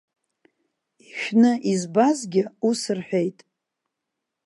Ишәны 1.07 1.51
избазгьы 1.71 2.43
ус 2.69 2.81
рҳәеит. 2.97 3.39